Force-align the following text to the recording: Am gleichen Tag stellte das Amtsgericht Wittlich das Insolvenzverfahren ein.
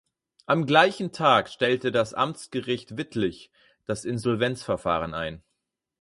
Am 0.47 0.65
gleichen 0.65 1.11
Tag 1.11 1.47
stellte 1.47 1.91
das 1.91 2.15
Amtsgericht 2.15 2.97
Wittlich 2.97 3.51
das 3.85 4.03
Insolvenzverfahren 4.03 5.13
ein. 5.13 5.43